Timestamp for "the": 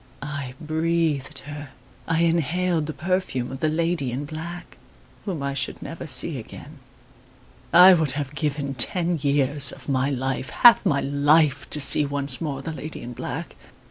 2.87-2.91, 3.59-3.69, 12.63-12.71